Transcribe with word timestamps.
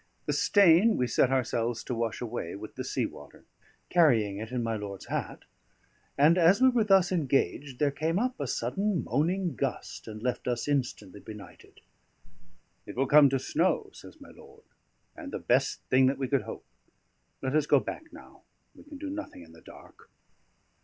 The 0.25 0.33
stain 0.33 0.97
we 0.97 1.05
set 1.05 1.29
ourselves 1.29 1.83
to 1.83 1.93
wash 1.93 2.21
away 2.21 2.55
with 2.55 2.73
the 2.73 2.83
sea 2.83 3.05
water, 3.05 3.45
carrying 3.91 4.37
it 4.39 4.51
in 4.51 4.63
my 4.63 4.75
lord's 4.75 5.05
hat; 5.05 5.43
and 6.17 6.39
as 6.39 6.59
we 6.59 6.69
were 6.69 6.83
thus 6.83 7.11
engaged 7.11 7.77
there 7.77 7.91
came 7.91 8.17
up 8.17 8.39
a 8.39 8.47
sudden 8.47 9.03
moaning 9.03 9.55
gust 9.55 10.07
and 10.07 10.23
left 10.23 10.47
us 10.47 10.67
instantly 10.67 11.19
benighted. 11.19 11.81
"It 12.87 12.95
will 12.95 13.05
come 13.05 13.29
to 13.29 13.37
snow," 13.37 13.91
says 13.93 14.19
my 14.19 14.31
lord; 14.31 14.63
"and 15.15 15.31
the 15.31 15.37
best 15.37 15.81
thing 15.91 16.07
that 16.07 16.17
we 16.17 16.27
could 16.27 16.41
hope. 16.41 16.65
Let 17.43 17.55
us 17.55 17.67
go 17.67 17.79
back 17.79 18.11
now; 18.11 18.41
we 18.73 18.83
can 18.83 18.97
do 18.97 19.11
nothing 19.11 19.43
in 19.43 19.51
the 19.51 19.61
dark." 19.61 20.09